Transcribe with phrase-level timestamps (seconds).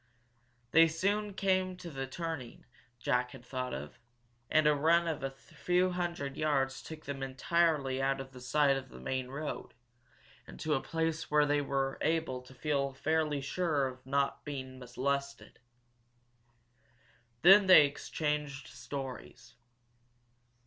[0.71, 2.65] They soon came to the turning
[2.97, 3.99] Jack had thought of,
[4.49, 8.89] and a run of a few hundred yards took them entirely out of sight of
[8.89, 9.75] the main road,
[10.47, 14.79] and to a place where they were able to feel fairly sure of not being
[14.79, 15.59] molested.
[17.43, 19.53] Then they exchanged stories.